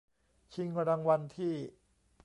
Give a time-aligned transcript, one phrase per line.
[0.53, 1.53] ชิงรางวัลที่